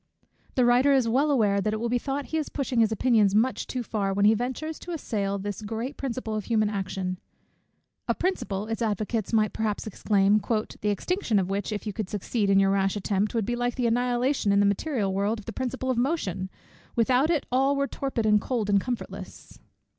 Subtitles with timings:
[0.55, 3.35] The writer is well aware that it will be thought he is pushing his opinions
[3.35, 7.19] much too far, when he ventures to assail this great principle of human action;
[8.07, 12.49] "a principle," its advocates might perhaps exclaim, "the extinction of which, if you could succeed
[12.49, 15.53] in your rash attempt, would be like the annihilation in the material world of the
[15.53, 16.49] principle of motion;
[16.95, 19.59] without it all were torpid and cold and comfortless.